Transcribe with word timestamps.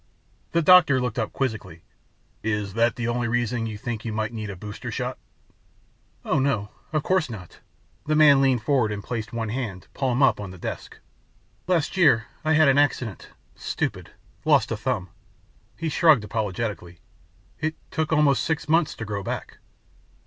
The 0.53 0.63
doctor 0.63 0.99
looked 0.99 1.19
up 1.19 1.31
quizzically, 1.31 1.83
"Is 2.41 2.73
that 2.73 2.95
the 2.95 3.07
only 3.07 3.27
reason 3.27 3.67
you 3.67 3.77
think 3.77 4.03
you 4.03 4.11
might 4.11 4.33
need 4.33 4.49
a 4.49 4.55
booster 4.55 4.89
shot?" 4.89 5.19
"Oh, 6.25 6.39
no... 6.39 6.71
of 6.91 7.03
course 7.03 7.29
not!" 7.29 7.59
The 8.07 8.15
man 8.15 8.41
leaned 8.41 8.63
forward 8.63 8.91
and 8.91 9.03
placed 9.03 9.31
one 9.31 9.49
hand, 9.49 9.87
palm 9.93 10.23
up, 10.23 10.39
on 10.39 10.49
the 10.49 10.57
desk. 10.57 10.97
"Last 11.67 11.97
year 11.97 12.25
I 12.43 12.53
had 12.53 12.67
an 12.67 12.79
accident... 12.79 13.29
stupid... 13.53 14.09
lost 14.43 14.71
a 14.71 14.75
thumb." 14.77 15.09
He 15.77 15.87
shrugged 15.89 16.23
apologetically, 16.23 16.97
"It 17.59 17.75
took 17.91 18.11
almost 18.11 18.43
six 18.43 18.67
months 18.67 18.95
to 18.95 19.05
grow 19.05 19.21
back." 19.21 19.59